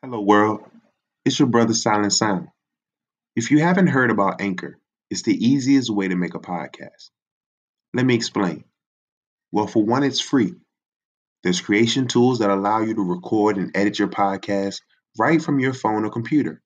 [0.00, 0.60] Hello, world.
[1.24, 2.50] It's your brother Silent Sound.
[3.34, 4.78] If you haven't heard about Anchor,
[5.10, 7.10] it's the easiest way to make a podcast.
[7.92, 8.62] Let me explain.
[9.50, 10.54] Well, for one, it's free.
[11.42, 14.82] There's creation tools that allow you to record and edit your podcast
[15.18, 16.62] right from your phone or computer.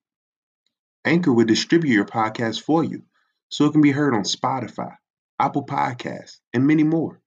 [1.06, 3.02] Anchor will distribute your podcast for you
[3.48, 4.94] so it can be heard on Spotify,
[5.40, 7.18] Apple Podcasts, and many more.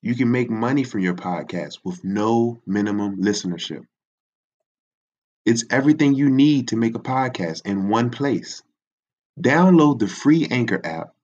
[0.00, 3.84] You can make money from your podcast with no minimum listenership.
[5.46, 8.64] It's everything you need to make a podcast in one place.
[9.40, 11.14] Download the free Anchor app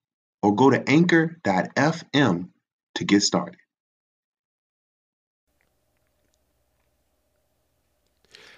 [0.45, 2.49] or go to anchor.fm
[2.95, 3.59] to get started.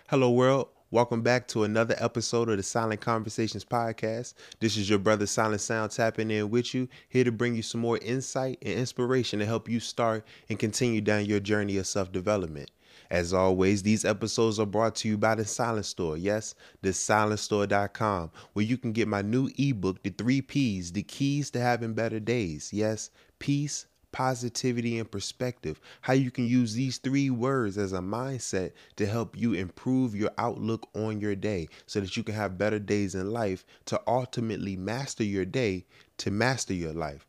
[0.08, 0.68] Hello, world.
[0.90, 4.34] Welcome back to another episode of the Silent Conversations podcast.
[4.60, 7.80] This is your brother Silent Sound tapping in with you, here to bring you some
[7.80, 12.12] more insight and inspiration to help you start and continue down your journey of self
[12.12, 12.70] development.
[13.10, 16.16] As always, these episodes are brought to you by The Silent Store.
[16.16, 21.60] Yes, thesilentstore.com, where you can get my new ebook, The Three P's, The Keys to
[21.60, 22.72] Having Better Days.
[22.72, 25.80] Yes, peace, positivity, and perspective.
[26.00, 30.30] How you can use these three words as a mindset to help you improve your
[30.38, 34.76] outlook on your day so that you can have better days in life to ultimately
[34.76, 35.84] master your day
[36.18, 37.26] to master your life.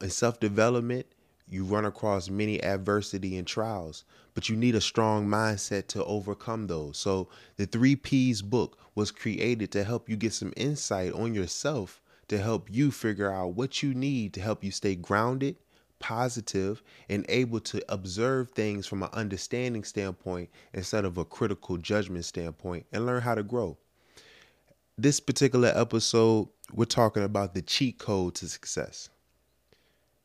[0.00, 1.06] In self development,
[1.46, 6.66] you run across many adversity and trials, but you need a strong mindset to overcome
[6.66, 6.98] those.
[6.98, 12.00] So, the 3 Ps book was created to help you get some insight on yourself
[12.28, 15.56] to help you figure out what you need to help you stay grounded,
[15.98, 22.24] positive, and able to observe things from an understanding standpoint instead of a critical judgment
[22.24, 23.76] standpoint and learn how to grow.
[24.96, 29.08] This particular episode, we're talking about the cheat code to success.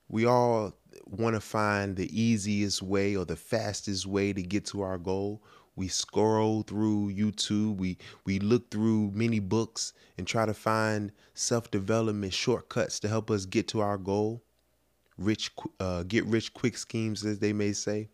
[0.08, 0.73] We all
[1.10, 5.42] want to find the easiest way or the fastest way to get to our goal.
[5.76, 12.34] We scroll through YouTube, we we look through many books and try to find self-development
[12.34, 14.44] shortcuts to help us get to our goal.
[15.17, 18.10] Rich uh, get rich quick schemes as they may say.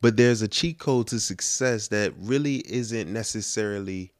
[0.00, 4.12] But there's a cheat code to success that really isn't necessarily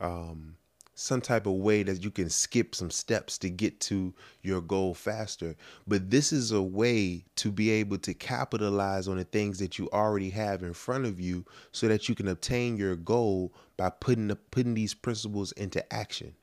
[0.00, 0.56] um,
[0.94, 4.94] some type of way that you can skip some steps to get to your goal
[4.94, 5.56] faster.
[5.86, 9.88] But this is a way to be able to capitalize on the things that you
[9.92, 14.28] already have in front of you so that you can obtain your goal by putting
[14.28, 16.34] the, putting these principles into action.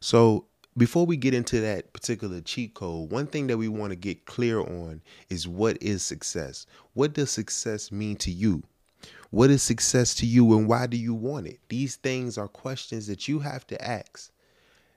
[0.00, 0.44] So
[0.76, 4.26] before we get into that particular cheat code, one thing that we want to get
[4.26, 5.00] clear on
[5.30, 6.66] is what is success?
[6.92, 8.62] What does success mean to you?
[9.30, 11.58] What is success to you and why do you want it?
[11.68, 14.30] These things are questions that you have to ask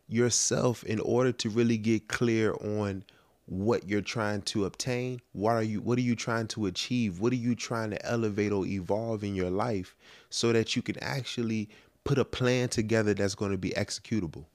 [0.08, 3.04] yourself in order to really get clear on
[3.48, 5.22] what you're trying to obtain.
[5.32, 7.20] What are you what are you trying to achieve?
[7.20, 9.96] What are you trying to elevate or evolve in your life
[10.30, 11.70] so that you can actually
[12.04, 14.46] put a plan together that's going to be executable?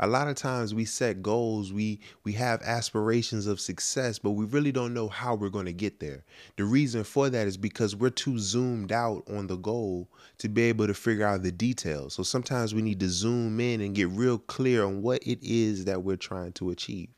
[0.00, 4.44] A lot of times we set goals we we have aspirations of success but we
[4.46, 6.24] really don't know how we're going to get there.
[6.56, 10.62] The reason for that is because we're too zoomed out on the goal to be
[10.62, 12.14] able to figure out the details.
[12.14, 15.84] So sometimes we need to zoom in and get real clear on what it is
[15.84, 17.08] that we're trying to achieve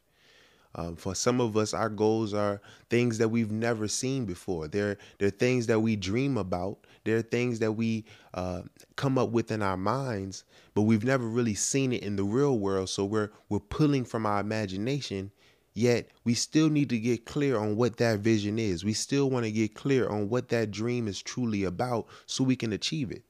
[0.75, 4.69] um, for some of us, our goals are things that we've never seen before.
[4.69, 6.79] They're they're things that we dream about.
[7.05, 8.63] They're things that we uh,
[8.97, 12.59] come up with in our minds, but we've never really seen it in the real
[12.59, 12.89] world.
[12.89, 15.31] So we're we're pulling from our imagination.
[15.77, 18.85] Yet we still need to get clear on what that vision is.
[18.85, 22.55] We still want to get clear on what that dream is truly about, so we
[22.55, 23.25] can achieve it.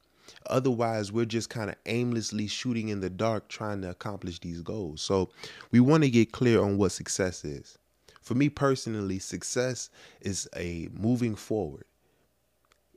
[0.50, 5.00] Otherwise, we're just kind of aimlessly shooting in the dark trying to accomplish these goals.
[5.00, 5.30] So
[5.70, 7.78] we want to get clear on what success is.
[8.20, 9.90] For me personally, success
[10.20, 11.84] is a moving forward.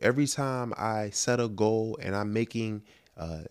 [0.01, 2.83] Every time I set a goal and I'm making
[3.17, 3.43] uh,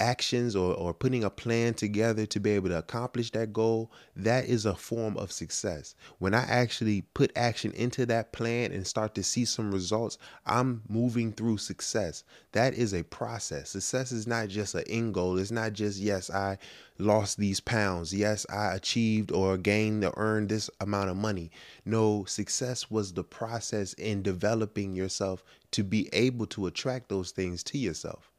[0.00, 4.46] actions or, or putting a plan together to be able to accomplish that goal, that
[4.46, 5.94] is a form of success.
[6.18, 10.82] When I actually put action into that plan and start to see some results, I'm
[10.88, 12.24] moving through success.
[12.52, 13.70] That is a process.
[13.70, 15.38] Success is not just an end goal.
[15.38, 16.58] It's not just, yes, I
[16.98, 18.14] lost these pounds.
[18.14, 21.50] Yes, I achieved or gained or earned this amount of money.
[21.84, 27.62] No, success was the process in developing yourself to be able to attract those things
[27.64, 28.29] to yourself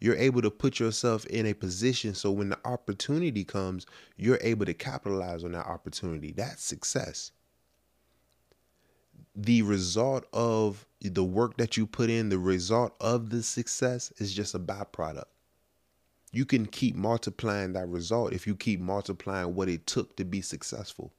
[0.00, 4.66] you're able to put yourself in a position so when the opportunity comes, you're able
[4.66, 6.32] to capitalize on that opportunity.
[6.32, 7.32] That's success.
[9.34, 14.32] The result of the work that you put in, the result of the success is
[14.32, 15.24] just a byproduct.
[16.32, 20.40] You can keep multiplying that result if you keep multiplying what it took to be
[20.40, 21.12] successful.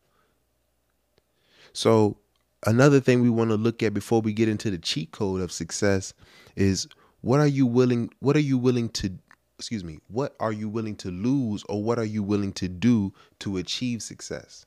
[1.74, 2.18] So,
[2.65, 5.51] another thing we want to look at before we get into the cheat code of
[5.51, 6.13] success
[6.56, 6.88] is
[7.22, 9.18] what are you willing what are you willing to
[9.58, 13.14] excuse me, what are you willing to lose or what are you willing to do
[13.40, 14.66] to achieve success?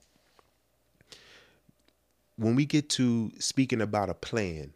[2.36, 4.72] When we get to speaking about a plan,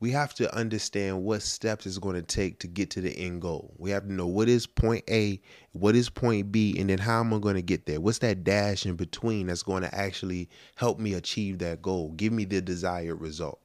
[0.00, 3.40] we have to understand what steps it's going to take to get to the end
[3.40, 3.72] goal.
[3.78, 5.40] We have to know what is point A,
[5.72, 8.00] what is point B, and then how am I going to get there?
[8.00, 12.32] What's that dash in between that's going to actually help me achieve that goal, give
[12.32, 13.60] me the desired result?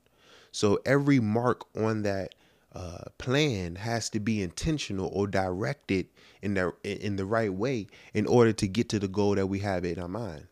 [0.52, 2.36] So every mark on that
[2.78, 6.06] uh, plan has to be intentional or directed
[6.44, 9.58] in the in the right way in order to get to the goal that we
[9.58, 10.46] have in our mind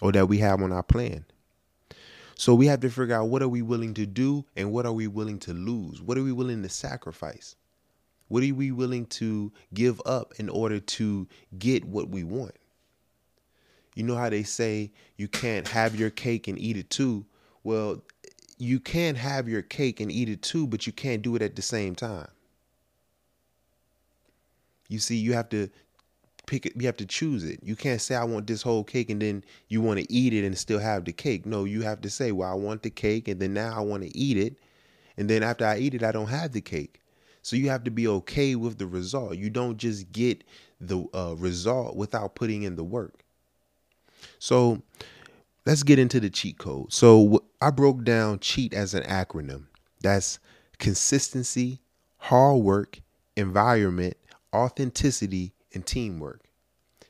[0.00, 1.24] or that we have on our plan.
[2.36, 4.92] So we have to figure out what are we willing to do and what are
[4.92, 6.02] we willing to lose?
[6.02, 7.54] What are we willing to sacrifice?
[8.26, 11.28] What are we willing to give up in order to
[11.60, 12.56] get what we want?
[13.94, 17.24] You know how they say you can't have your cake and eat it too?
[17.62, 18.02] Well,
[18.62, 21.56] you can have your cake and eat it too, but you can't do it at
[21.56, 22.28] the same time.
[24.88, 25.68] You see, you have to
[26.46, 27.58] pick it, you have to choose it.
[27.64, 30.44] You can't say I want this whole cake and then you want to eat it
[30.44, 31.44] and still have the cake.
[31.44, 34.04] No, you have to say, well, I want the cake and then now I want
[34.04, 34.56] to eat it.
[35.16, 37.00] And then after I eat it, I don't have the cake.
[37.42, 39.38] So you have to be okay with the result.
[39.38, 40.44] You don't just get
[40.80, 43.24] the uh, result without putting in the work.
[44.38, 44.82] So
[45.66, 46.92] let's get into the cheat code.
[46.92, 49.66] So I broke down cheat as an acronym.
[50.02, 50.38] That's
[50.78, 51.80] consistency,
[52.18, 53.00] hard work,
[53.36, 54.16] environment,
[54.54, 56.48] authenticity, and teamwork.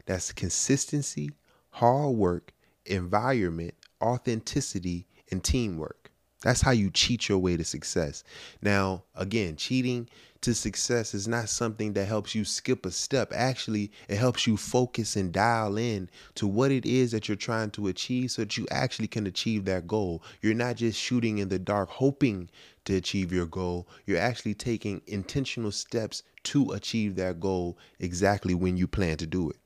[0.06, 1.30] That's consistency,
[1.70, 2.52] hard work,
[2.86, 6.10] environment, authenticity, and teamwork.
[6.42, 8.24] That's how you cheat your way to success.
[8.60, 10.08] Now, again, cheating
[10.42, 13.32] to success is not something that helps you skip a step.
[13.34, 17.70] Actually, it helps you focus and dial in to what it is that you're trying
[17.70, 20.22] to achieve so that you actually can achieve that goal.
[20.40, 22.50] You're not just shooting in the dark, hoping
[22.84, 23.88] to achieve your goal.
[24.04, 29.48] You're actually taking intentional steps to achieve that goal exactly when you plan to do
[29.48, 29.56] it.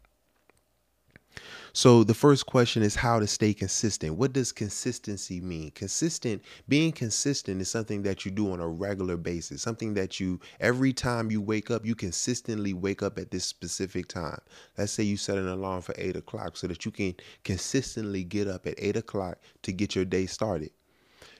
[1.77, 4.17] So the first question is how to stay consistent.
[4.17, 5.73] What does consistency mean?
[5.73, 10.41] Consistent, being consistent is something that you do on a regular basis, something that you
[10.59, 14.41] every time you wake up, you consistently wake up at this specific time.
[14.79, 17.15] Let's say you set an alarm for eight o'clock so that you can
[17.45, 20.71] consistently get up at eight o'clock to get your day started.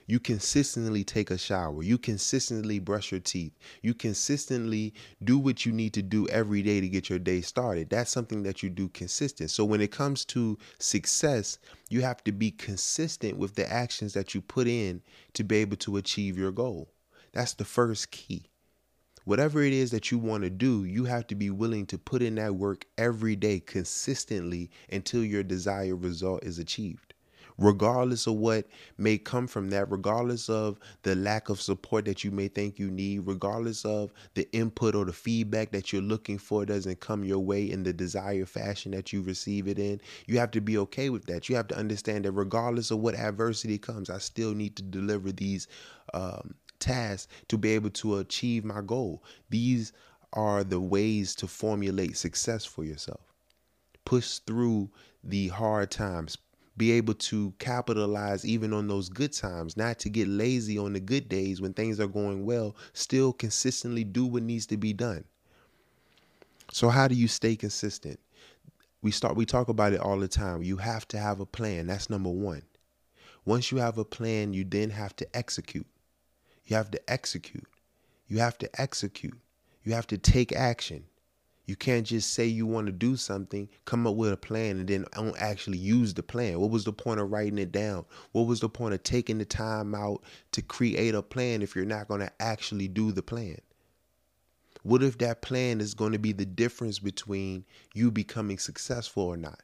[0.09, 1.83] You consistently take a shower.
[1.83, 3.51] You consistently brush your teeth.
[3.81, 7.89] You consistently do what you need to do every day to get your day started.
[7.89, 9.51] That's something that you do consistent.
[9.51, 11.59] So when it comes to success,
[11.89, 15.01] you have to be consistent with the actions that you put in
[15.33, 16.89] to be able to achieve your goal.
[17.33, 18.45] That's the first key.
[19.25, 22.21] Whatever it is that you want to do, you have to be willing to put
[22.21, 27.06] in that work every day consistently until your desired result is achieved
[27.57, 28.67] regardless of what
[28.97, 32.91] may come from that, regardless of the lack of support that you may think you
[32.91, 37.39] need, regardless of the input or the feedback that you're looking for doesn't come your
[37.39, 41.09] way in the desired fashion that you receive it in, you have to be okay
[41.09, 41.49] with that.
[41.49, 45.31] You have to understand that regardless of what adversity comes, I still need to deliver
[45.31, 45.67] these
[46.13, 49.23] um, tasks to be able to achieve my goal.
[49.49, 49.93] These
[50.33, 53.21] are the ways to formulate success for yourself.
[54.05, 54.89] Push through
[55.23, 56.37] the hard times,
[56.77, 60.99] be able to capitalize even on those good times, not to get lazy on the
[60.99, 65.23] good days when things are going well, still consistently do what needs to be done.
[66.71, 68.19] So how do you stay consistent?
[69.01, 70.63] We start we talk about it all the time.
[70.63, 71.87] You have to have a plan.
[71.87, 72.61] That's number 1.
[73.45, 75.87] Once you have a plan, you then have to execute.
[76.65, 77.67] You have to execute.
[78.27, 79.39] You have to execute.
[79.83, 81.05] You have to take action.
[81.67, 84.87] You can't just say you want to do something, come up with a plan, and
[84.87, 86.59] then don't actually use the plan.
[86.61, 88.05] What was the point of writing it down?
[88.31, 91.83] What was the point of taking the time out to create a plan if you're
[91.83, 93.57] not going to actually do the plan?
[94.83, 99.35] What if that plan is going to be the difference between you becoming successful or
[99.35, 99.61] not?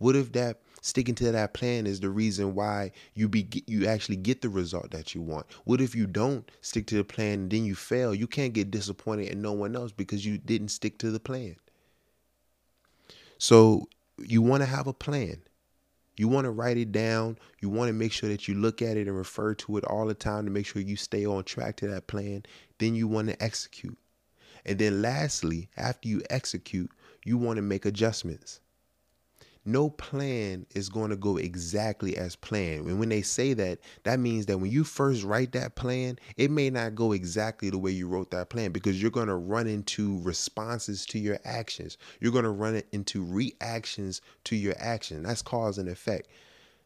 [0.00, 4.16] What if that sticking to that plan is the reason why you be you actually
[4.16, 5.44] get the result that you want?
[5.64, 8.14] What if you don't stick to the plan and then you fail?
[8.14, 11.56] You can't get disappointed in no one else because you didn't stick to the plan.
[13.36, 15.42] So you want to have a plan.
[16.16, 17.36] You want to write it down.
[17.60, 20.06] You want to make sure that you look at it and refer to it all
[20.06, 22.44] the time to make sure you stay on track to that plan.
[22.78, 23.98] Then you want to execute.
[24.64, 26.90] And then lastly, after you execute,
[27.22, 28.60] you want to make adjustments
[29.64, 32.86] no plan is going to go exactly as planned.
[32.86, 36.50] And when they say that, that means that when you first write that plan, it
[36.50, 39.66] may not go exactly the way you wrote that plan because you're going to run
[39.66, 41.98] into responses to your actions.
[42.20, 45.22] You're going to run into reactions to your action.
[45.24, 46.28] That's cause and effect.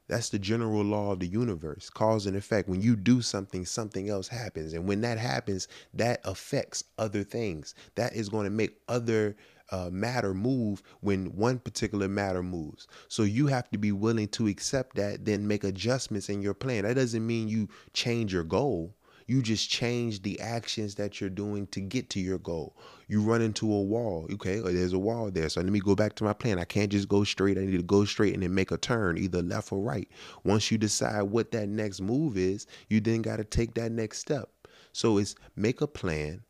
[0.06, 2.68] That's the general law of the universe, cause and effect.
[2.68, 4.74] When you do something, something else happens.
[4.74, 7.74] And when that happens, that affects other things.
[7.94, 9.34] That is going to make other
[9.70, 12.86] uh, matter move when one particular matter moves.
[13.08, 16.84] So you have to be willing to accept that, then make adjustments in your plan.
[16.84, 18.94] That doesn't mean you change your goal.
[19.26, 22.76] You just change the actions that you're doing to get to your goal.
[23.08, 24.28] You run into a wall.
[24.34, 25.48] Okay, oh, there's a wall there.
[25.48, 26.58] So let me go back to my plan.
[26.58, 27.56] I can't just go straight.
[27.56, 30.08] I need to go straight and then make a turn, either left or right.
[30.44, 34.18] Once you decide what that next move is, you then got to take that next
[34.18, 34.50] step.
[34.92, 36.42] So it's make a plan,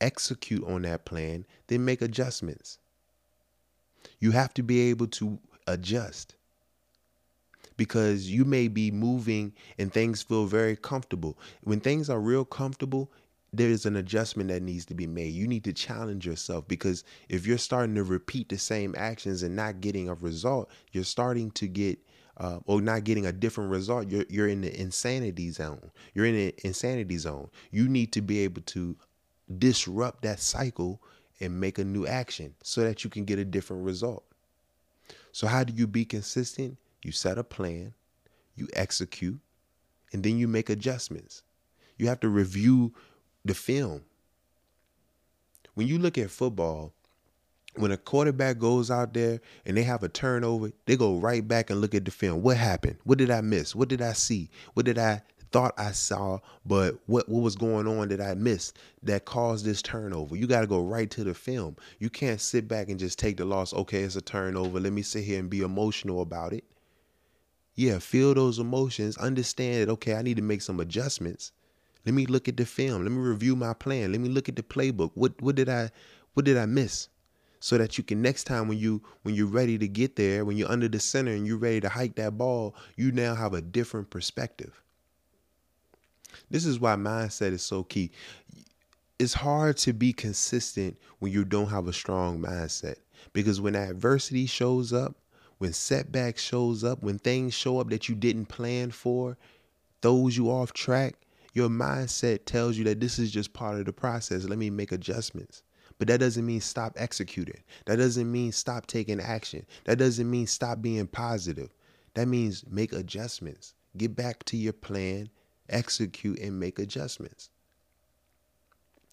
[0.00, 2.78] execute on that plan, then make adjustments.
[4.20, 6.34] You have to be able to adjust
[7.76, 11.38] because you may be moving and things feel very comfortable.
[11.62, 13.10] When things are real comfortable,
[13.52, 15.32] there's an adjustment that needs to be made.
[15.32, 19.56] You need to challenge yourself because if you're starting to repeat the same actions and
[19.56, 21.98] not getting a result, you're starting to get
[22.36, 24.08] uh, or not getting a different result.
[24.08, 25.90] You're you're in the insanity zone.
[26.14, 27.48] You're in the insanity zone.
[27.70, 28.96] You need to be able to
[29.56, 31.00] disrupt that cycle
[31.40, 34.24] and make a new action so that you can get a different result.
[35.32, 36.76] So how do you be consistent?
[37.02, 37.94] You set a plan,
[38.56, 39.38] you execute,
[40.12, 41.42] and then you make adjustments.
[41.96, 42.92] You have to review
[43.44, 44.02] the film.
[45.74, 46.92] When you look at football,
[47.76, 51.70] when a quarterback goes out there and they have a turnover, they go right back
[51.70, 52.42] and look at the film.
[52.42, 52.96] What happened?
[53.04, 53.74] What did I miss?
[53.74, 54.50] What did I see?
[54.74, 58.78] What did I thought I saw, but what what was going on that I missed
[59.02, 60.36] that caused this turnover?
[60.36, 61.76] You got to go right to the film.
[61.98, 63.72] You can't sit back and just take the loss.
[63.74, 64.80] Okay, it's a turnover.
[64.80, 66.64] Let me sit here and be emotional about it
[67.78, 71.52] yeah, feel those emotions, understand that, okay, I need to make some adjustments.
[72.04, 73.04] Let me look at the film.
[73.04, 74.10] Let me review my plan.
[74.10, 75.12] Let me look at the playbook.
[75.14, 75.92] What what did I
[76.34, 77.08] what did I miss?
[77.60, 80.56] So that you can next time when you when you're ready to get there, when
[80.56, 83.62] you're under the center and you're ready to hike that ball, you now have a
[83.62, 84.82] different perspective.
[86.50, 88.10] This is why mindset is so key.
[89.18, 92.96] It's hard to be consistent when you don't have a strong mindset
[93.32, 95.16] because when adversity shows up,
[95.58, 99.36] when setback shows up, when things show up that you didn't plan for,
[100.02, 101.16] throws you off track,
[101.52, 104.44] your mindset tells you that this is just part of the process.
[104.44, 105.62] Let me make adjustments.
[105.98, 107.60] But that doesn't mean stop executing.
[107.86, 109.66] That doesn't mean stop taking action.
[109.84, 111.70] That doesn't mean stop being positive.
[112.14, 113.74] That means make adjustments.
[113.96, 115.28] Get back to your plan,
[115.68, 117.50] execute, and make adjustments.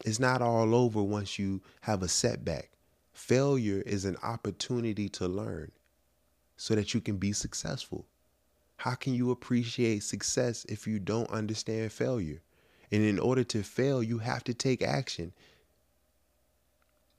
[0.04, 2.70] It's not all over once you have a setback.
[3.14, 5.72] Failure is an opportunity to learn
[6.58, 8.06] so that you can be successful.
[8.78, 12.42] How can you appreciate success if you don't understand failure?
[12.92, 15.34] And in order to fail, you have to take action.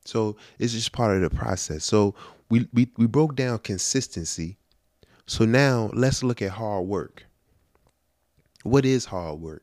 [0.04, 1.84] So it's just part of the process.
[1.84, 2.14] So
[2.48, 4.58] we, we, we broke down consistency.
[5.26, 7.25] So now let's look at hard work.
[8.66, 9.62] What is hard work?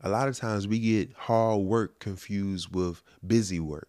[0.00, 3.88] A lot of times we get hard work confused with busy work.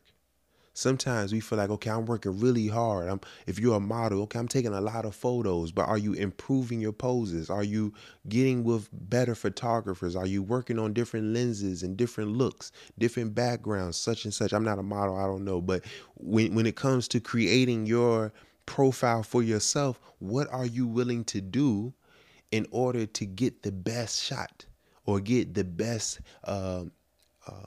[0.74, 3.10] Sometimes we feel like okay i'm working really hard.
[3.10, 6.14] I'm if you're a model okay i'm taking a lot of photos but are you
[6.14, 7.52] improving your poses?
[7.52, 7.94] Are you
[8.28, 10.16] getting with better photographers?
[10.16, 14.52] Are you working on different lenses and different looks different backgrounds such and such?
[14.52, 15.86] I'm not a model i don't know but
[16.16, 18.34] when, when it comes to creating your
[18.66, 21.94] profile for yourself what are you willing to do
[22.52, 24.66] in order to get the best shot
[25.06, 26.84] or get the best uh,
[27.48, 27.66] uh,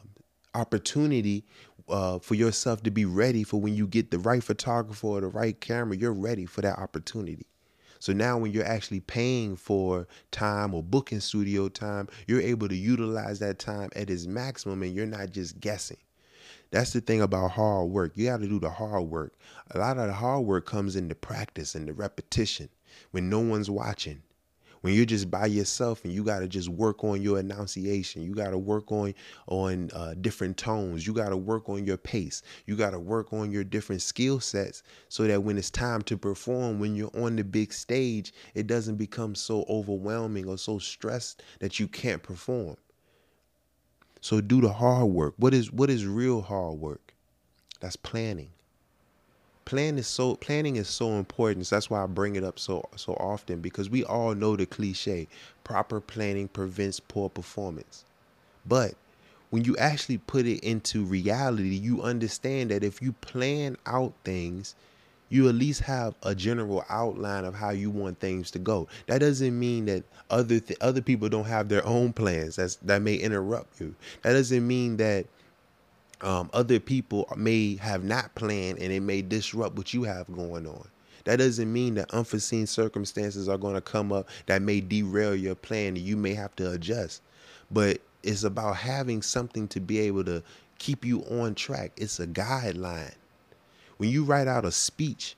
[0.55, 1.45] opportunity
[1.89, 5.29] uh, for yourself to be ready for when you get the right photographer or the
[5.29, 7.47] right camera, you're ready for that opportunity.
[7.99, 12.75] So now when you're actually paying for time or booking studio time, you're able to
[12.75, 15.99] utilize that time at its maximum and you're not just guessing.
[16.73, 18.13] That's the thing about hard work.
[18.17, 19.35] You got to do the hard work.
[19.71, 22.69] A lot of the hard work comes in the practice and the repetition
[23.13, 24.23] when no one's watching
[24.83, 28.35] when you're just by yourself and you got to just work on your enunciation you
[28.35, 29.15] got to work on
[29.49, 33.33] on uh, different tones you got to work on your pace you got to work
[33.33, 37.35] on your different skill sets so that when it's time to perform when you're on
[37.37, 42.77] the big stage it doesn't become so overwhelming or so stressed that you can't perform.
[44.21, 45.35] So do the hard work.
[45.37, 47.15] What is what is real hard work?
[47.81, 48.51] That's planning
[49.65, 51.67] plan is so planning is so important.
[51.67, 54.67] So that's why I bring it up so so often because we all know the
[54.67, 55.29] cliche,
[55.65, 58.05] proper planning prevents poor performance.
[58.67, 58.95] But
[59.51, 64.75] when you actually put it into reality, you understand that if you plan out things,
[65.29, 68.87] you at least have a general outline of how you want things to go.
[69.07, 72.57] That doesn't mean that other th- other people don't have their own plans.
[72.57, 73.95] That's that may interrupt you.
[74.23, 75.27] That doesn't mean that
[76.23, 80.67] um, other people may have not planned and it may disrupt what you have going
[80.67, 80.87] on.
[81.25, 85.55] That doesn't mean that unforeseen circumstances are going to come up that may derail your
[85.55, 87.23] plan and you may have to adjust.
[87.71, 90.43] But it's about having something to be able to
[90.79, 91.93] keep you on track.
[91.97, 93.15] It's a guideline.
[93.99, 95.37] When you write out a speech,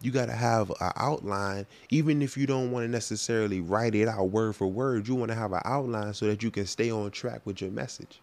[0.00, 4.08] you got to have an outline even if you don't want to necessarily write it
[4.08, 6.90] out word for word you want to have an outline so that you can stay
[6.90, 8.20] on track with your message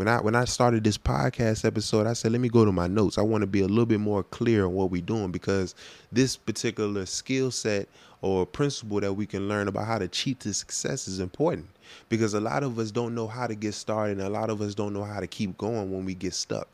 [0.00, 2.86] when i when i started this podcast episode i said let me go to my
[2.86, 5.74] notes i want to be a little bit more clear on what we're doing because
[6.10, 7.86] this particular skill set
[8.22, 11.66] or principle that we can learn about how to cheat to success is important
[12.08, 14.62] because a lot of us don't know how to get started and a lot of
[14.62, 16.66] us don't know how to keep going when we get stuck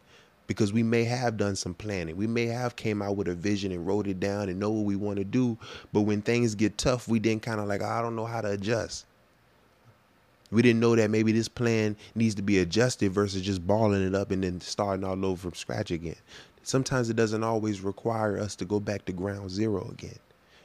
[0.46, 2.16] because we may have done some planning.
[2.16, 4.84] We may have came out with a vision and wrote it down and know what
[4.84, 5.58] we want to do,
[5.92, 8.52] but when things get tough, we then kind of like I don't know how to
[8.52, 9.06] adjust.
[10.50, 14.14] We didn't know that maybe this plan needs to be adjusted versus just balling it
[14.14, 16.16] up and then starting all over from scratch again.
[16.62, 20.18] Sometimes it doesn't always require us to go back to ground zero again.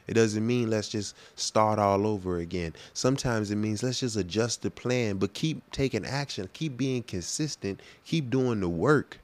[0.06, 2.74] It doesn't mean let's just start all over again.
[2.92, 7.80] Sometimes it means let's just adjust the plan, but keep taking action, keep being consistent,
[8.04, 9.18] keep doing the work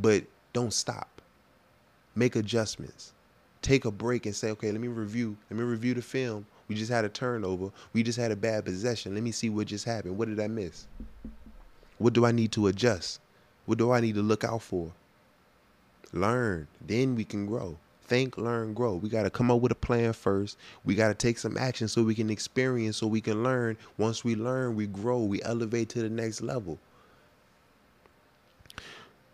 [0.00, 1.22] but don't stop.
[2.14, 3.12] Make adjustments.
[3.62, 5.36] Take a break and say, okay, let me review.
[5.50, 6.46] Let me review the film.
[6.68, 7.70] We just had a turnover.
[7.92, 9.14] We just had a bad possession.
[9.14, 10.16] Let me see what just happened.
[10.16, 10.86] What did I miss?
[11.98, 13.20] What do I need to adjust?
[13.66, 14.92] What do I need to look out for?
[16.12, 16.68] Learn.
[16.86, 17.76] Then we can grow.
[18.06, 18.96] Think, learn, grow.
[18.96, 20.58] We got to come up with a plan first.
[20.84, 23.78] We got to take some action so we can experience, so we can learn.
[23.96, 26.78] Once we learn, we grow, we elevate to the next level.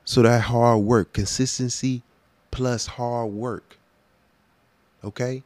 [0.04, 2.02] So that hard work, consistency
[2.50, 3.76] plus hard work.
[5.04, 5.42] Okay?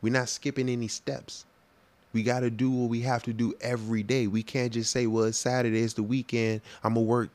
[0.00, 1.44] We're not skipping any steps.
[2.12, 4.26] We got to do what we have to do every day.
[4.26, 6.62] We can't just say, "Well, it's Saturday, it's the weekend.
[6.82, 7.30] I'm gonna work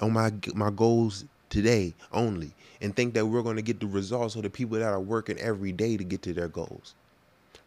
[0.00, 4.42] on my my goals today only," and think that we're gonna get the results of
[4.42, 6.94] the people that are working every day to get to their goals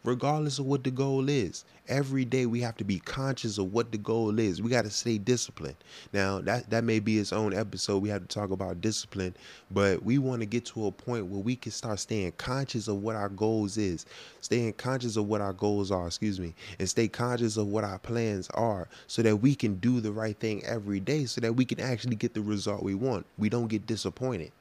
[0.04, 1.64] regardless of what the goal is.
[1.88, 4.62] Every day we have to be conscious of what the goal is.
[4.62, 5.76] We got to stay disciplined.
[6.12, 8.02] Now that that may be its own episode.
[8.02, 9.34] We have to talk about discipline,
[9.70, 13.02] but we want to get to a point where we can start staying conscious of
[13.02, 14.06] what our goals is,
[14.40, 17.98] staying conscious of what our goals are, excuse me, and stay conscious of what our
[17.98, 21.64] plans are so that we can do the right thing every day so that we
[21.64, 23.26] can actually get the result we want.
[23.38, 24.52] We don't get disappointed.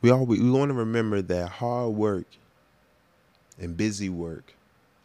[0.00, 2.26] We all we want to remember that hard work
[3.58, 4.54] and busy work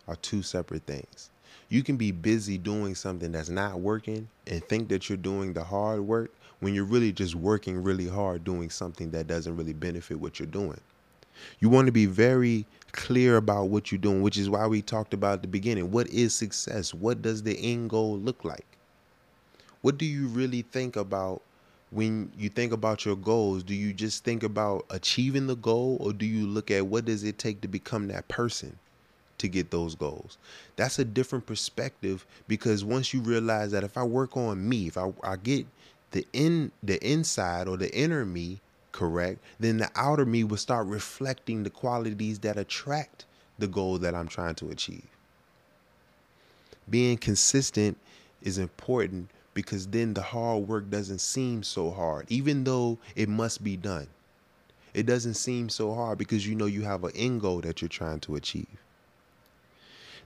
[0.08, 1.30] are two separate things.
[1.70, 5.64] You can be busy doing something that's not working and think that you're doing the
[5.64, 10.20] hard work when you're really just working really hard doing something that doesn't really benefit
[10.20, 10.80] what you're doing.
[11.60, 15.14] You want to be very clear about what you're doing, which is why we talked
[15.14, 15.92] about at the beginning.
[15.92, 16.94] What is success?
[16.94, 18.66] What does the end goal look like?
[19.82, 21.42] What do you really think about
[21.90, 26.12] when you think about your goals, do you just think about achieving the goal or
[26.14, 28.78] do you look at what does it take to become that person
[29.38, 30.38] to get those goals?
[30.76, 34.98] That's a different perspective because once you realize that if I work on me, if
[34.98, 35.66] I, I get
[36.12, 38.60] the in the inside or the inner me
[38.92, 43.26] correct, then the outer me will start reflecting the qualities that attract
[43.60, 45.08] the goal that I'm trying to achieve.
[46.90, 47.98] Being consistent
[48.42, 53.64] is important because then the hard work doesn't seem so hard, even though it must
[53.64, 54.06] be done.
[54.94, 57.90] It doesn't seem so hard because you know you have an end goal that you're
[57.90, 58.68] trying to achieve.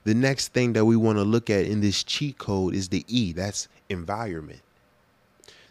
[0.04, 3.06] The next thing that we want to look at in this cheat code is the
[3.08, 4.60] E that's environment.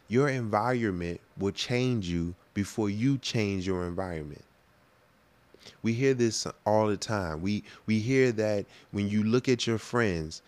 [0.08, 4.44] Your environment will change you before you change your environment.
[5.84, 7.44] We hear this all the time.
[7.44, 10.42] We we hear that when you look at your friends,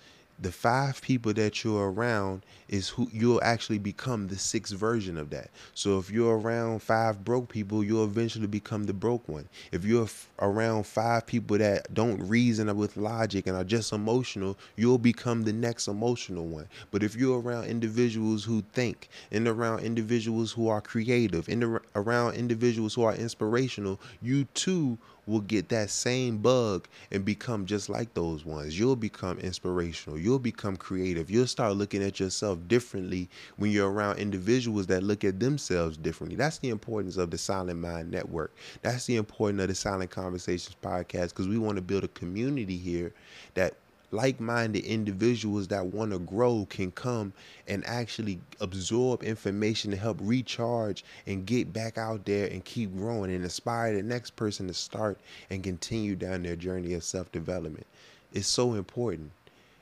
[0.43, 5.29] the five people that you're around is who you'll actually become the sixth version of
[5.29, 5.49] that.
[5.73, 9.47] So if you're around five broke people, you'll eventually become the broke one.
[9.71, 14.57] If you're f- around five people that don't reason with logic and are just emotional,
[14.75, 16.67] you'll become the next emotional one.
[16.91, 22.35] But if you're around individuals who think and around individuals who are creative and around
[22.35, 28.13] individuals who are inspirational, you too will get that same bug and become just like
[28.13, 28.77] those ones.
[28.77, 30.19] You'll become inspirational.
[30.19, 31.29] You'll become creative.
[31.29, 36.35] You'll start looking at yourself differently when you're around individuals that look at themselves differently.
[36.35, 38.53] That's the importance of the Silent Mind Network.
[38.81, 42.77] That's the importance of the Silent Conversations podcast because we want to build a community
[42.77, 43.13] here
[43.53, 43.75] that
[44.13, 47.33] like-minded individuals that want to grow can come
[47.67, 53.33] and actually absorb information to help recharge and get back out there and keep growing
[53.33, 55.17] and inspire the next person to start
[55.49, 57.85] and continue down their journey of self-development.
[58.33, 59.31] It's so important.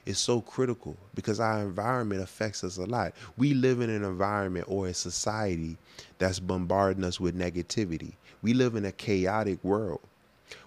[0.05, 3.13] It's so critical because our environment affects us a lot.
[3.37, 5.77] We live in an environment or a society
[6.17, 8.13] that's bombarding us with negativity.
[8.41, 9.99] We live in a chaotic world.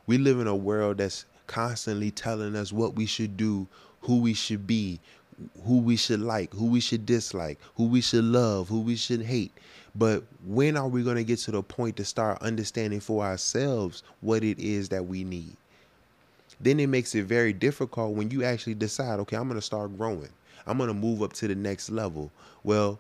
[0.07, 3.67] We live in a world that's constantly telling us what we should do,
[4.03, 5.01] who we should be,
[5.65, 9.23] who we should like, who we should dislike, who we should love, who we should
[9.23, 9.53] hate.
[9.95, 14.03] But when are we going to get to the point to start understanding for ourselves
[14.21, 15.57] what it is that we need?
[16.61, 19.97] Then it makes it very difficult when you actually decide, okay, I'm going to start
[19.97, 20.31] growing.
[20.67, 22.31] I'm going to move up to the next level.
[22.63, 22.99] Well,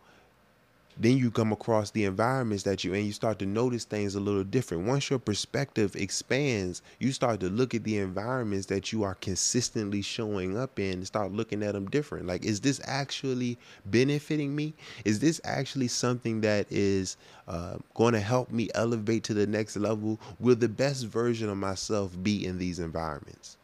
[0.97, 4.21] then you come across the environments that you and you start to notice things a
[4.21, 4.87] little different.
[4.87, 10.03] Once your perspective expands you start to look at the environments that you are consistently
[10.03, 12.27] showing up in and start looking at them different.
[12.27, 14.75] Like is this actually benefiting me?
[15.05, 17.17] Is this actually something that is
[17.49, 20.21] uh, going to help me elevate to the next level?
[20.41, 23.57] Will the best version of myself be in these environments?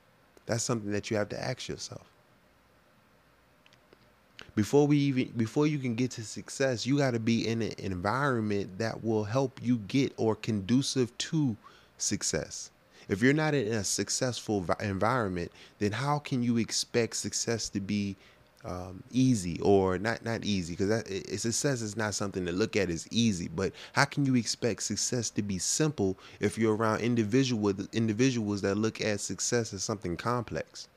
[0.46, 2.10] That's something that you have to ask yourself
[4.54, 7.74] before we even before you can get to success you got to be in an
[7.78, 11.56] environment that will help you get or conducive to
[11.98, 12.70] success.
[13.08, 18.16] If you're not in a successful environment then how can you expect success to be
[18.64, 20.74] um, easy or not not easy?
[20.74, 24.82] Because success is not something to look at as easy but how can you expect
[24.82, 30.16] success to be simple if you're around individual individuals that look at success as something
[30.16, 30.88] complex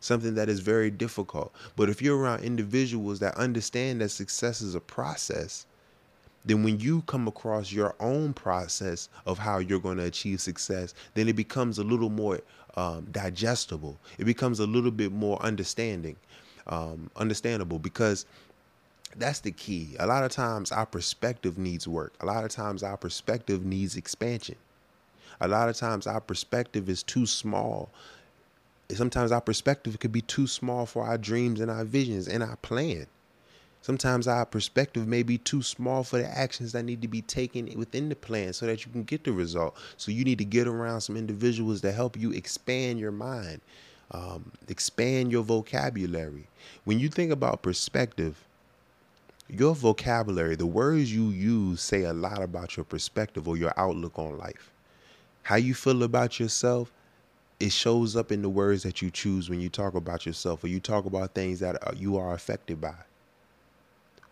[0.00, 1.52] something that is very difficult.
[1.76, 5.66] But if you're around individuals that understand that success is a process,
[6.44, 10.94] then when you come across your own process of how you're going to achieve success,
[11.14, 12.40] then it becomes a little more
[12.76, 13.98] um, digestible.
[14.18, 16.16] It becomes a little bit more understanding,
[16.66, 18.24] um, understandable because
[19.16, 19.96] that's the key.
[19.98, 22.14] A lot of times our perspective needs work.
[22.20, 24.56] A lot of times our perspective needs expansion.
[25.42, 27.90] A lot of times our perspective is too small
[28.96, 32.56] sometimes our perspective could be too small for our dreams and our visions and our
[32.56, 33.06] plan.
[33.82, 37.66] Sometimes our perspective may be too small for the actions that need to be taken
[37.78, 39.74] within the plan so that you can get the result.
[39.96, 43.62] So you need to get around some individuals to help you expand your mind,
[44.10, 46.46] um, expand your vocabulary.
[46.84, 48.44] When you think about perspective,
[49.48, 54.18] your vocabulary, the words you use say a lot about your perspective or your outlook
[54.18, 54.70] on life.
[55.42, 56.92] How you feel about yourself
[57.60, 60.68] it shows up in the words that you choose when you talk about yourself or
[60.68, 62.94] you talk about things that uh, you are affected by.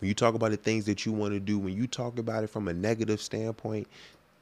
[0.00, 2.42] When you talk about the things that you want to do, when you talk about
[2.42, 3.86] it from a negative standpoint,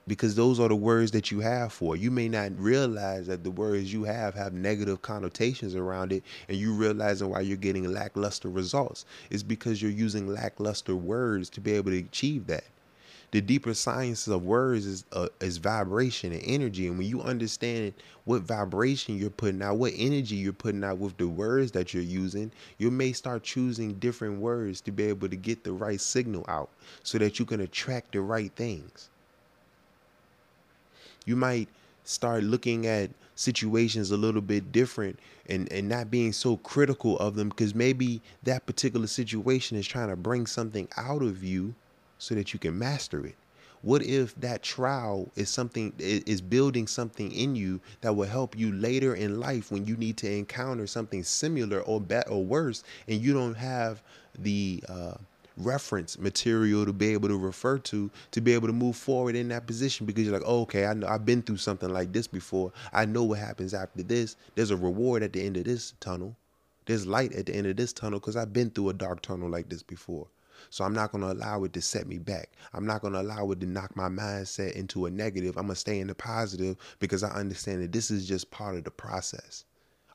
[0.07, 1.97] because those are the words that you have for.
[1.97, 6.57] You may not realize that the words you have have negative connotations around it, and
[6.57, 9.05] you realizing why you're getting lackluster results.
[9.31, 12.65] is because you're using lackluster words to be able to achieve that
[13.33, 16.87] the deeper science of words is uh, is vibration and energy.
[16.87, 17.93] And when you understand
[18.25, 22.03] what vibration you're putting out what energy you're putting out with the words that you're
[22.03, 26.45] using you may start choosing different words to be able to get the right signal
[26.49, 26.69] out
[27.03, 29.09] so that you can attract the right things.
[31.25, 31.69] You might
[32.05, 37.35] start looking at situations a little bit different and and not being so critical of
[37.35, 41.75] them because maybe that particular situation is trying to bring something out of you
[42.19, 43.37] so that you can master it?
[43.83, 48.73] What if that trial is something is building something in you that will help you
[48.73, 53.21] later in life when you need to encounter something similar or better or worse, and
[53.21, 54.03] you don't have
[54.39, 55.15] the uh,
[55.57, 59.49] reference material to be able to refer to to be able to move forward in
[59.49, 62.27] that position because you're like, oh, okay, I know I've been through something like this
[62.27, 62.73] before.
[62.93, 64.37] I know what happens after this.
[64.55, 66.37] There's a reward at the end of this tunnel.
[66.87, 69.49] There's light at the end of this tunnel because I've been through a dark tunnel
[69.49, 70.27] like this before.
[70.71, 72.53] So I'm not going to allow it to set me back.
[72.73, 75.57] I'm not going to allow it to knock my mindset into a negative.
[75.57, 78.77] I'm going to stay in the positive because I understand that this is just part
[78.77, 79.65] of the process.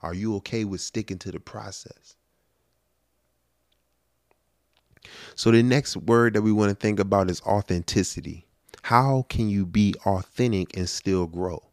[0.02, 2.16] Are you okay with sticking to the process?
[5.36, 8.46] So the next word that we want to think about is authenticity.
[8.84, 11.71] How can you be authentic and still grow?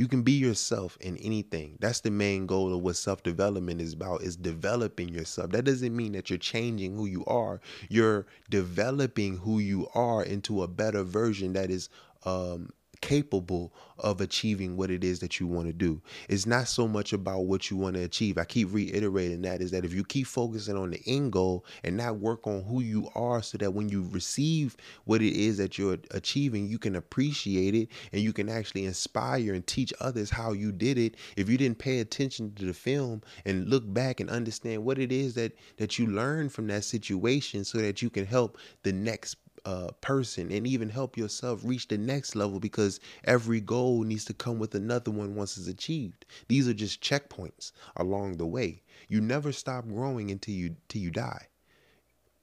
[0.00, 1.76] You can be yourself in anything.
[1.78, 5.50] That's the main goal of what self development is about is developing yourself.
[5.50, 7.60] That doesn't mean that you're changing who you are.
[7.90, 11.90] You're developing who you are into a better version that is
[12.24, 16.00] um, capable of achieving what it is that you want to do.
[16.28, 18.38] It's not so much about what you want to achieve.
[18.38, 21.96] I keep reiterating that is that if you keep focusing on the end goal and
[21.96, 25.78] not work on who you are so that when you receive what it is that
[25.78, 30.52] you're achieving, you can appreciate it and you can actually inspire and teach others how
[30.52, 31.16] you did it.
[31.36, 35.12] If you didn't pay attention to the film and look back and understand what it
[35.12, 39.36] is that that you learned from that situation so that you can help the next
[39.64, 44.34] uh, person and even help yourself reach the next level because every goal needs to
[44.34, 46.26] come with another one once it's achieved.
[46.48, 48.82] These are just checkpoints along the way.
[49.08, 51.48] You never stop growing until you till you die.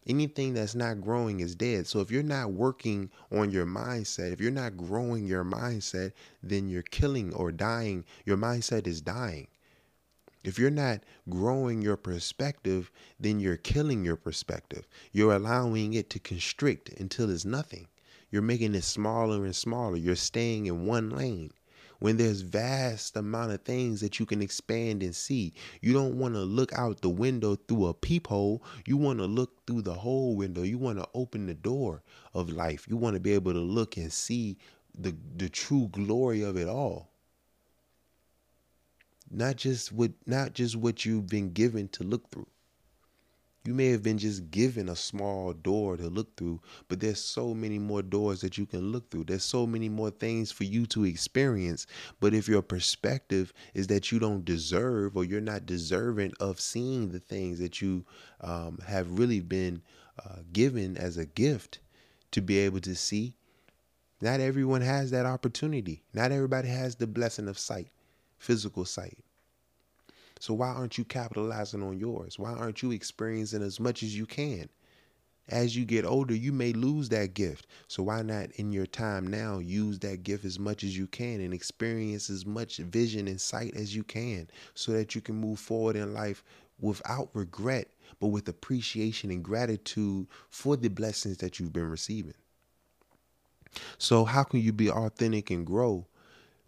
[0.05, 1.85] Anything that's not growing is dead.
[1.85, 6.69] So if you're not working on your mindset, if you're not growing your mindset, then
[6.69, 8.05] you're killing or dying.
[8.25, 9.47] Your mindset is dying.
[10.47, 14.87] If you're not growing your perspective, then you're killing your perspective.
[15.11, 17.89] You're allowing it to constrict until it's nothing.
[18.31, 19.97] You're making it smaller and smaller.
[19.97, 21.51] You're staying in one lane
[21.99, 25.51] when there's vast amount of things that you can expand and see.
[25.81, 28.63] You don't want to look out the window through a peephole.
[28.85, 30.63] You want to look through the whole window.
[30.63, 32.87] You want to open the door of life.
[32.87, 34.57] You want to be able to look and see
[34.97, 37.11] the the true glory of it all
[39.29, 42.47] not just what not just what you've been given to look through.
[43.65, 47.53] You may have been just given a small door to look through but there's so
[47.53, 49.25] many more doors that you can look through.
[49.25, 51.85] There's so many more things for you to experience.
[52.21, 57.09] But if your perspective is that you don't deserve or you're not deserving of seeing
[57.09, 58.05] the things that you
[58.39, 59.81] um, have really been
[60.23, 61.79] uh, given as a gift
[62.31, 63.35] to be able to see
[64.21, 66.03] not everyone has that opportunity.
[66.13, 67.89] Not everybody has the blessing of sight
[68.37, 69.17] physical sight.
[70.39, 72.37] So why aren't you capitalizing on yours?
[72.37, 74.69] Why aren't you experiencing as much as you can?
[75.49, 77.67] As you get older, you may lose that gift.
[77.87, 81.39] So why not in your time now use that gift as much as you can
[81.39, 85.59] and experience as much vision and sight as you can so that you can move
[85.59, 86.43] forward in life
[86.79, 87.87] without regret,
[88.19, 92.33] but with appreciation and gratitude for the blessings that you've been receiving.
[93.97, 96.05] So how can you be authentic and grow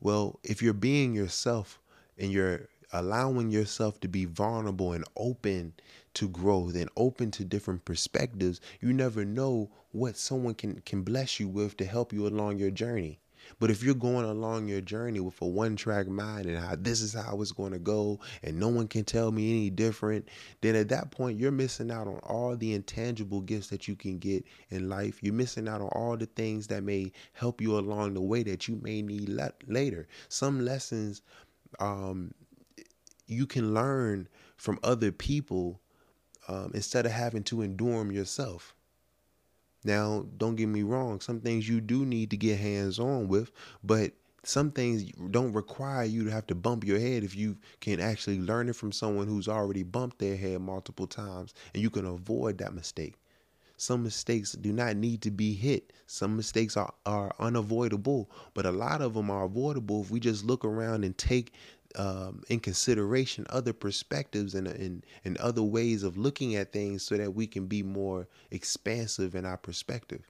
[0.02, 1.80] well, if you're being yourself
[2.18, 5.74] and you're allowing yourself to be vulnerable and open
[6.16, 11.40] to growth and open to different perspectives, you never know what someone can can bless
[11.40, 13.20] you with to help you along your journey.
[13.60, 17.02] But if you're going along your journey with a one track mind and how this
[17.02, 20.28] is how it's going to go and no one can tell me any different,
[20.62, 24.20] then at that point you're missing out on all the intangible gifts that you can
[24.20, 25.24] get in life.
[25.24, 28.68] You're missing out on all the things that may help you along the way that
[28.68, 30.08] you may need le- later.
[30.28, 31.22] Some lessons
[31.80, 32.34] um,
[33.28, 35.80] you can learn from other people
[36.48, 38.76] um, instead of having to endure them yourself.
[39.84, 43.52] Now, don't get me wrong, some things you do need to get hands on with,
[43.84, 44.12] but
[44.44, 48.40] some things don't require you to have to bump your head if you can actually
[48.40, 52.58] learn it from someone who's already bumped their head multiple times and you can avoid
[52.58, 53.16] that mistake.
[53.78, 55.94] Some mistakes do not need to be hit.
[56.06, 60.44] Some mistakes are, are unavoidable, but a lot of them are avoidable if we just
[60.44, 61.54] look around and take
[61.96, 67.18] um, in consideration other perspectives and, and and other ways of looking at things so
[67.18, 70.30] that we can be more expansive in our perspective.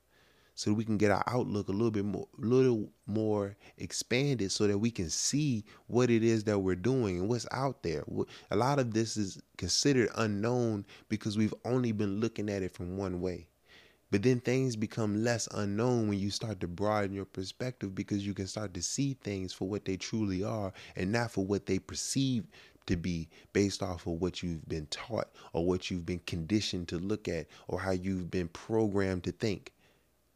[0.56, 4.78] So we can get our outlook a little bit more little more expanded so that
[4.78, 8.04] we can see what it is that we're doing and what's out there.
[8.52, 12.98] A lot of this is considered unknown because we've only been looking at it from
[12.98, 13.48] one way
[14.12, 18.34] but then things become less unknown when you start to broaden your perspective because you
[18.34, 21.80] can start to see things for what they truly are and not for what they
[21.80, 22.46] perceive
[22.88, 26.98] to be based off of what you've been taught or what you've been conditioned to
[26.98, 29.74] look at or how you've been programmed to think.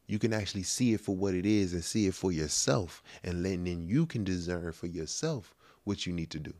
[0.06, 3.44] You can actually see it for what it is and see it for yourself, and
[3.44, 6.52] then you can discern for yourself what you need to do.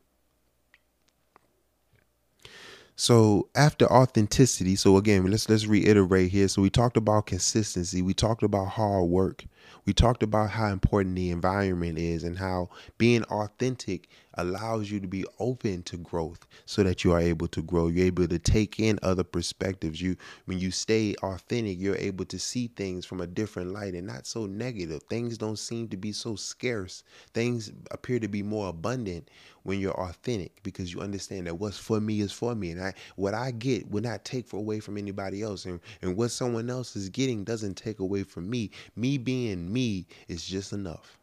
[2.97, 6.49] So after authenticity, so again, let's let's reiterate here.
[6.49, 9.45] So we talked about consistency, we talked about hard work,
[9.85, 15.07] we talked about how important the environment is and how being authentic allows you to
[15.07, 17.89] be open to growth so that you are able to grow.
[17.89, 20.01] You're able to take in other perspectives.
[20.01, 20.17] You
[20.47, 24.27] when you stay authentic, you're able to see things from a different light and not
[24.27, 25.03] so negative.
[25.05, 27.05] Things don't seem to be so scarce.
[27.33, 29.29] Things appear to be more abundant
[29.65, 32.95] when you're authentic because you understand that what's for me is for me and I
[33.17, 36.97] what I get will not take away from anybody else and, and what someone else
[36.97, 38.71] is getting doesn't take away from me.
[38.95, 41.19] Me being me is just enough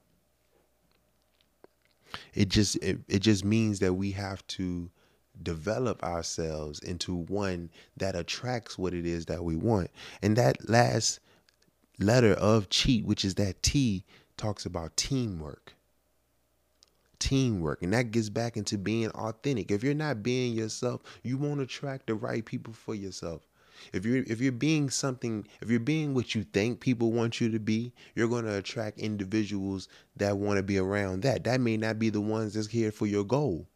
[2.33, 4.89] it just it, it just means that we have to
[5.43, 9.89] develop ourselves into one that attracts what it is that we want.
[10.21, 11.19] And that last
[11.99, 14.03] letter of cheat which is that t
[14.37, 15.73] talks about teamwork.
[17.19, 17.83] Teamwork.
[17.83, 19.69] And that gets back into being authentic.
[19.69, 23.47] If you're not being yourself you won't attract the right people for yourself
[23.93, 27.49] if you're if you're being something, if you're being what you think people want you
[27.49, 31.43] to be, you're going to attract individuals that want to be around that.
[31.43, 33.67] That may not be the ones that's here for your goal.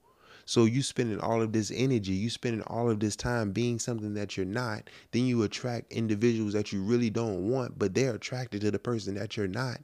[0.48, 4.14] So you spending all of this energy, you spending all of this time being something
[4.14, 8.62] that you're not, then you attract individuals that you really don't want, but they're attracted
[8.62, 9.80] to the person that you're not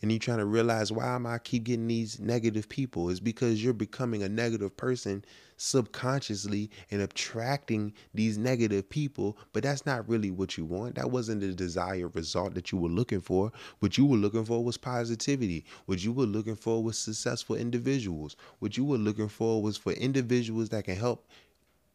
[0.00, 3.62] and you trying to realize why am I keep getting these negative people is because
[3.62, 5.24] you're becoming a negative person
[5.58, 10.94] subconsciously and attracting these negative people but that's not really what you want.
[10.94, 13.52] That wasn't the desired result that you were looking for.
[13.80, 15.64] What you were looking for was positivity.
[15.86, 18.36] What you were looking for was successful individuals.
[18.60, 21.26] What you were looking for was for individuals that can help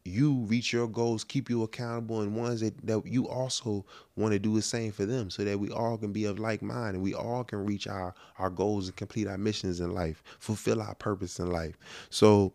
[0.06, 4.38] you reach your goals, keep you accountable, and ones that, that you also want to
[4.38, 7.02] do the same for them so that we all can be of like mind and
[7.02, 10.94] we all can reach our, our goals and complete our missions in life, fulfill our
[10.94, 11.78] purpose in life.
[12.10, 12.52] So,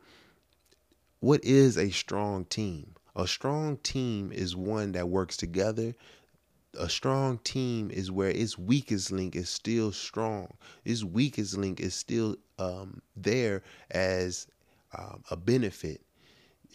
[1.19, 2.95] what is a strong team?
[3.15, 5.95] A strong team is one that works together.
[6.79, 10.53] A strong team is where its weakest link is still strong.
[10.85, 14.47] Its weakest link is still um, there as
[14.97, 16.01] um, a benefit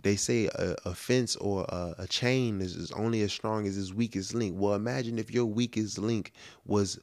[0.02, 3.78] they say a, a fence or a, a chain is, is, only as strong as
[3.78, 4.54] its weakest link.
[4.59, 6.33] Well, imagine if your weakest link
[6.66, 6.98] was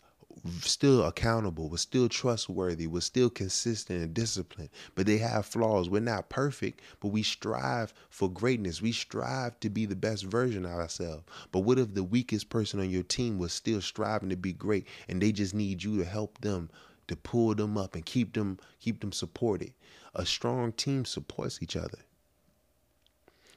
[0.62, 5.90] still accountable, was still trustworthy, was still consistent and disciplined, but they have flaws.
[5.90, 8.82] We're not perfect, but we strive for greatness.
[8.82, 11.24] We strive to be the best version of ourselves.
[11.52, 14.88] But what if the weakest person on your team was still striving to be great
[15.08, 16.70] and they just need you to help them
[17.08, 19.74] to pull them up and keep them keep them supported?
[20.16, 22.00] A strong team supports each other.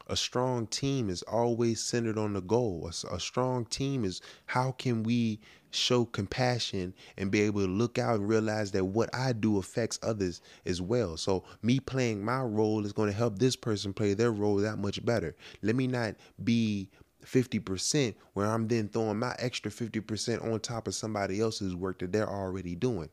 [0.07, 2.87] A strong team is always centered on the goal.
[2.87, 5.41] A, a, strong team is how can we
[5.71, 9.99] show compassion and be able to look out and realize that what I do affects
[10.03, 11.17] others as well.
[11.17, 14.79] So me playing my role is going to help this person play their role that
[14.79, 15.35] much better.
[15.63, 16.91] Let me not be
[17.25, 22.13] 50% where I'm then throwing my extra 50% on top of somebody else's work that
[22.13, 23.09] they're already doing.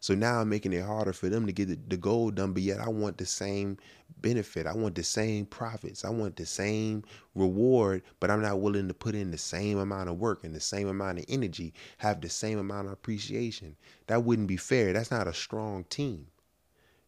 [0.00, 2.62] So now I'm making it harder for them to get the, the goal done, but
[2.62, 3.76] yet I want the same
[4.22, 4.66] benefit.
[4.66, 6.06] I want the same profits.
[6.06, 10.08] I want the same reward, but I'm not willing to put in the same amount
[10.08, 13.76] of work and the same amount of energy, have the same amount of appreciation.
[14.06, 14.94] That wouldn't be fair.
[14.94, 16.28] That's not a strong team.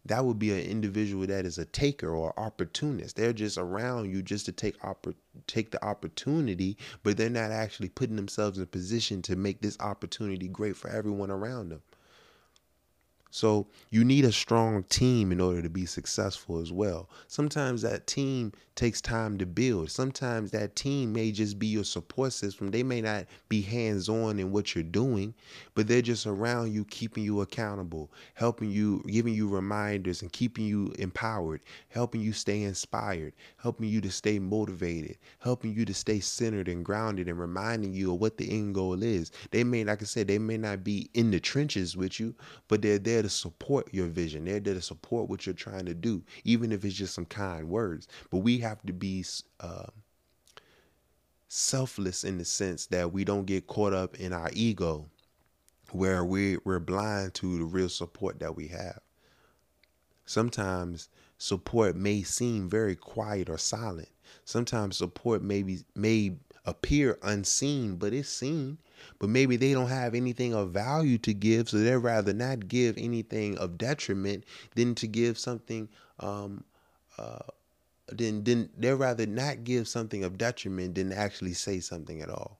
[0.04, 3.16] That would be an individual that is a taker or opportunist.
[3.16, 5.14] They're just around you just to take oppor-
[5.46, 9.78] take the opportunity, but they're not actually putting themselves in a position to make this
[9.80, 11.82] opportunity great for everyone around them.
[13.34, 17.08] So you need a strong team in order to be successful as well.
[17.28, 19.90] Sometimes that team takes time to build.
[19.90, 22.70] Sometimes that team may just be your support system.
[22.70, 25.34] They may not be hands on in what you're doing,
[25.74, 30.66] but they're just around you, keeping you accountable, helping you, giving you reminders and keeping
[30.66, 36.20] you empowered, helping you stay inspired, helping you to stay motivated, helping you to stay
[36.20, 39.32] centered and grounded and reminding you of what the end goal is.
[39.50, 42.34] They may, like I said, they may not be in the trenches with you,
[42.68, 44.44] but they're there to support your vision.
[44.44, 47.68] They're there to support what you're trying to do, even if it's just some kind
[47.68, 48.08] words.
[48.30, 49.24] But we have to be
[49.60, 49.86] uh,
[51.48, 55.06] selfless in the sense that we don't get caught up in our ego
[55.92, 59.00] where we, we're blind to the real support that we have.
[60.24, 61.08] Sometimes
[61.38, 64.08] support may seem very quiet or silent.
[64.44, 66.32] Sometimes support may, be, may
[66.64, 68.78] appear unseen, but it's seen.
[69.18, 72.96] But maybe they don't have anything of value to give, so they'd rather not give
[72.96, 74.44] anything of detriment
[74.74, 75.88] than to give something
[76.20, 76.64] um,
[77.18, 77.40] uh,
[78.08, 82.58] then then they'd rather not give something of detriment than actually say something at all.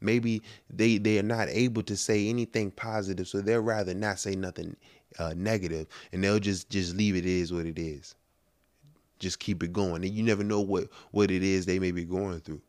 [0.00, 4.34] Maybe they they are not able to say anything positive, so they'd rather not say
[4.34, 4.76] nothing
[5.18, 8.14] uh, negative, and they'll just just leave it is what it is.
[9.18, 12.04] Just keep it going, and you never know what what it is they may be
[12.04, 12.60] going through.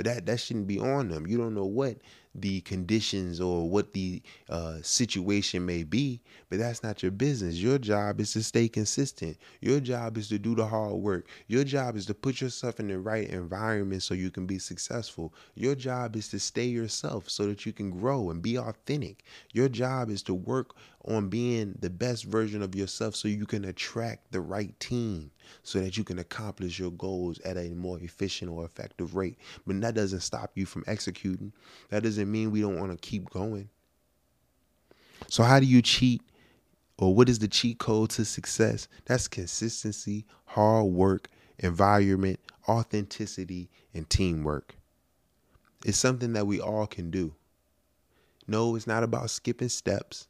[0.00, 1.26] But that that shouldn't be on them.
[1.26, 1.98] You don't know what
[2.34, 7.56] the conditions or what the uh, situation may be, but that's not your business.
[7.56, 9.36] Your job is to stay consistent.
[9.60, 11.26] Your job is to do the hard work.
[11.48, 15.34] Your job is to put yourself in the right environment so you can be successful.
[15.54, 19.24] Your job is to stay yourself so that you can grow and be authentic.
[19.52, 20.74] Your job is to work
[21.06, 25.30] on being the best version of yourself so you can attract the right team
[25.62, 29.36] so that you can accomplish your goals at a more efficient or effective rate.
[29.66, 31.52] But that doesn't stop you from executing.
[31.88, 33.70] That doesn't doesn't mean we don't want to keep going.
[35.28, 36.22] So, how do you cheat?
[36.98, 38.86] Or what is the cheat code to success?
[39.06, 41.28] That's consistency, hard work,
[41.58, 44.76] environment, authenticity, and teamwork.
[45.86, 47.34] It's something that we all can do.
[48.46, 50.28] No, it's not about skipping steps.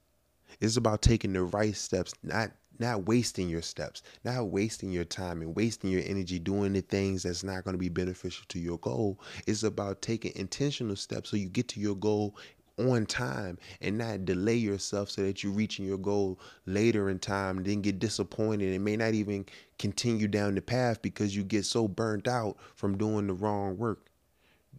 [0.60, 5.42] It's about taking the right steps, not not wasting your steps, not wasting your time
[5.42, 8.78] and wasting your energy doing the things that's not going to be beneficial to your
[8.78, 9.20] goal.
[9.46, 12.36] It's about taking intentional steps so you get to your goal
[12.78, 17.62] on time and not delay yourself so that you're reaching your goal later in time
[17.62, 19.44] then get disappointed and may not even
[19.78, 24.06] continue down the path because you get so burnt out from doing the wrong work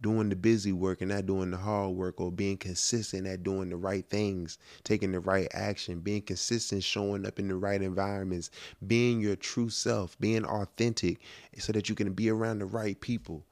[0.00, 3.70] doing the busy work and not doing the hard work or being consistent at doing
[3.70, 8.50] the right things, taking the right action, being consistent, showing up in the right environments,
[8.86, 11.20] being your true self, being authentic
[11.58, 13.44] so that you can be around the right people.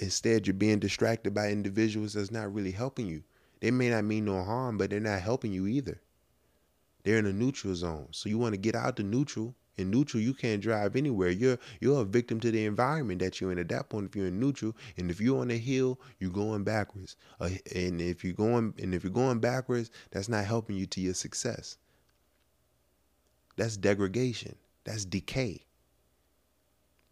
[0.00, 3.22] Instead, you're being distracted by individuals that's not really helping you.
[3.60, 6.00] They may not mean no harm, but they're not helping you either.
[7.02, 8.08] They're in a neutral zone.
[8.10, 11.30] So you want to get out the neutral in neutral, you can't drive anywhere.
[11.30, 13.58] You're you're a victim to the environment that you're in.
[13.58, 16.64] At that point, if you're in neutral, and if you're on a hill, you're going
[16.64, 17.16] backwards.
[17.40, 21.00] Uh, and if you're going and if you're going backwards, that's not helping you to
[21.00, 21.78] your success.
[23.56, 24.54] That's degradation.
[24.84, 25.66] That's decay.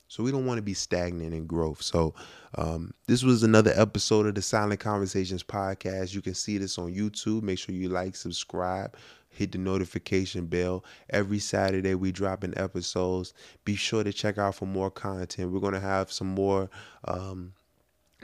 [0.08, 1.82] So we don't want to be stagnant in growth.
[1.82, 2.14] So
[2.56, 6.14] um, this was another episode of the Silent Conversations podcast.
[6.14, 7.42] You can see this on YouTube.
[7.42, 8.96] Make sure you like, subscribe,
[9.28, 10.84] hit the notification bell.
[11.10, 13.34] Every Saturday we drop in episodes.
[13.64, 15.52] Be sure to check out for more content.
[15.52, 16.70] We're gonna have some more
[17.04, 17.52] um,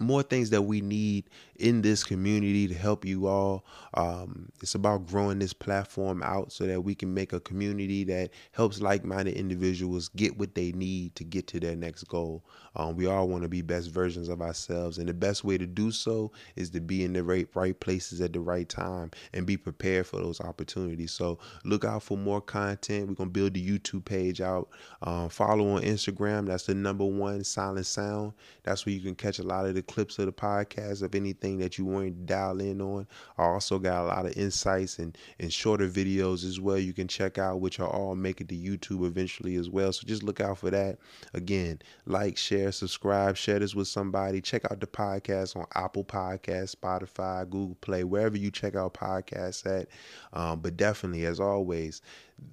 [0.00, 1.24] more things that we need
[1.56, 3.64] in this community to help you all.
[3.94, 8.30] Um, it's about growing this platform out so that we can make a community that
[8.52, 12.44] helps like-minded individuals get what they need to get to their next goal.
[12.76, 15.66] Um, we all want to be best versions of ourselves, and the best way to
[15.66, 19.46] do so is to be in the right right places at the right time and
[19.46, 21.12] be prepared for those opportunities.
[21.12, 23.06] So look out for more content.
[23.08, 24.70] We're gonna build the YouTube page out.
[25.02, 26.46] Um, follow on Instagram.
[26.46, 28.32] That's the number one Silent Sound.
[28.64, 31.58] That's where you can catch a lot of the clips of the podcast of anything
[31.58, 33.06] that you want to dial in on.
[33.38, 37.08] I also got a lot of insights and, and shorter videos as well you can
[37.08, 39.92] check out, which are all make it to YouTube eventually as well.
[39.92, 40.98] So just look out for that.
[41.32, 44.40] Again, like, share, subscribe, share this with somebody.
[44.40, 49.66] Check out the podcast on Apple Podcasts, Spotify, Google Play, wherever you check out podcasts
[49.66, 49.88] at.
[50.32, 52.02] Um, but definitely, as always,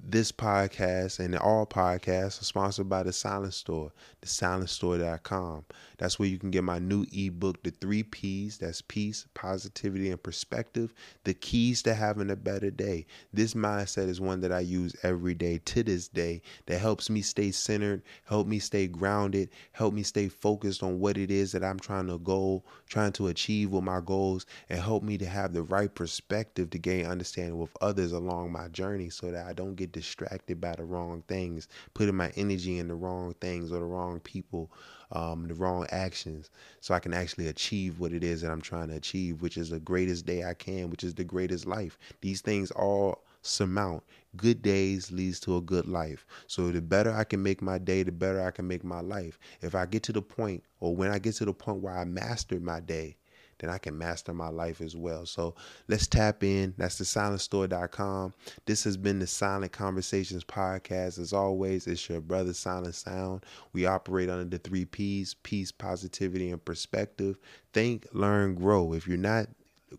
[0.03, 5.65] this podcast and all podcasts are sponsored by the Silent Store, thesilentstore.com.
[5.97, 8.57] That's where you can get my new ebook, The Three P's.
[8.57, 10.93] That's peace, positivity, and perspective.
[11.23, 13.05] The keys to having a better day.
[13.31, 17.21] This mindset is one that I use every day to this day that helps me
[17.21, 21.63] stay centered, help me stay grounded, help me stay focused on what it is that
[21.63, 25.53] I'm trying to go, trying to achieve with my goals, and help me to have
[25.53, 29.70] the right perspective to gain understanding with others along my journey so that I don't
[29.75, 33.85] get distracted by the wrong things, putting my energy in the wrong things or the
[33.85, 34.71] wrong people,
[35.11, 36.49] um, the wrong actions,
[36.79, 39.69] so I can actually achieve what it is that I'm trying to achieve, which is
[39.69, 41.97] the greatest day I can, which is the greatest life.
[42.21, 44.03] These things all surmount.
[44.37, 46.25] Good days leads to a good life.
[46.47, 49.39] So the better I can make my day, the better I can make my life.
[49.61, 52.05] If I get to the point, or when I get to the point where I
[52.05, 53.17] mastered my day,
[53.61, 55.25] then I can master my life as well.
[55.25, 55.53] So
[55.87, 56.73] let's tap in.
[56.77, 58.33] That's the silentstore.com.
[58.65, 61.19] This has been the Silent Conversations podcast.
[61.19, 63.45] As always, it's your brother Silent Sound.
[63.71, 67.37] We operate under the three P's peace, positivity, and perspective.
[67.71, 68.93] Think, learn, grow.
[68.93, 69.47] If you're not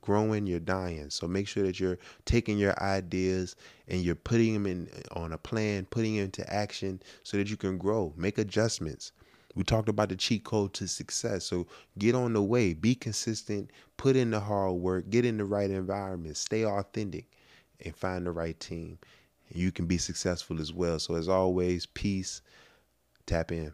[0.01, 1.11] growing, you're dying.
[1.11, 3.55] So make sure that you're taking your ideas
[3.89, 7.57] and you're putting them in on a plan, putting them into action so that you
[7.57, 8.13] can grow.
[8.17, 9.13] Make adjustments.
[9.55, 11.45] We talked about the cheat code to success.
[11.45, 11.67] So
[11.99, 15.71] get on the way, be consistent, put in the hard work, get in the right
[15.71, 17.27] environment, stay authentic,
[17.85, 18.99] and find the right team.
[19.51, 20.99] You can be successful as well.
[20.99, 22.41] So, as always, peace.
[23.27, 23.73] Tap in.